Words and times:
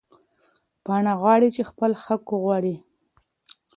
پاڼه 0.85 1.13
غواړې 1.21 1.49
چې 1.55 1.61
خپل 1.69 1.91
حق 2.03 2.23
وغواړي. 2.31 2.75